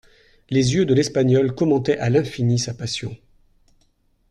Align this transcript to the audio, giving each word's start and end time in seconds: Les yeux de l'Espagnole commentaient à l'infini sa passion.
Les 0.49 0.73
yeux 0.73 0.87
de 0.87 0.95
l'Espagnole 0.95 1.53
commentaient 1.53 1.99
à 1.99 2.09
l'infini 2.09 2.57
sa 2.57 2.73
passion. 2.73 3.15